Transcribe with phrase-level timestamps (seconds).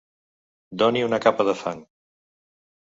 [0.83, 1.87] Doni una capa de fang.